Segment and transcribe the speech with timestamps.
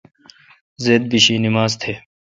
[0.83, 1.93] زید بیشی نما ز تہ۔